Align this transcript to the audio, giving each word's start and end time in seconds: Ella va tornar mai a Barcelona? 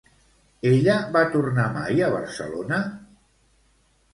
Ella 0.69 0.95
va 1.17 1.21
tornar 1.35 1.65
mai 1.75 2.01
a 2.07 2.09
Barcelona? 2.17 2.81